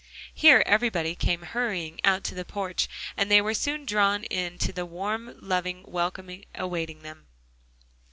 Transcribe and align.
Here 0.33 0.63
everybody 0.65 1.13
came 1.13 1.43
hurrying 1.43 2.01
out 2.03 2.23
to 2.23 2.33
the 2.33 2.43
porch, 2.43 2.87
and 3.15 3.29
they 3.29 3.39
were 3.39 3.53
soon 3.53 3.85
drawn 3.85 4.23
into 4.23 4.73
the 4.73 4.83
warm 4.83 5.35
loving 5.39 5.83
welcome 5.87 6.41
awaiting 6.55 7.03
them. 7.03 7.27